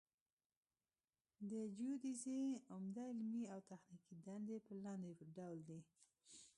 [1.49, 2.41] د جیودیزي
[2.73, 5.79] عمده علمي او تخنیکي دندې په لاندې ډول دي